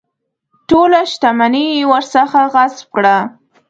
ټوله 0.69 1.01
شته 1.13 1.29
مني 1.37 1.65
یې 1.73 1.83
ورڅخه 1.91 2.41
غصب 2.53 2.85
کړه. 2.95 3.17